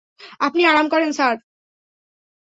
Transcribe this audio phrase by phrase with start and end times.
[0.39, 1.35] আপনি আরাম করেন, স্যার।